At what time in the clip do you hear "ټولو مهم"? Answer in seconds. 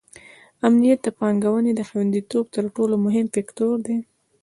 2.75-3.25